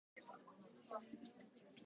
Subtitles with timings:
[0.27, 0.51] こんご
[0.83, 1.71] しゃかい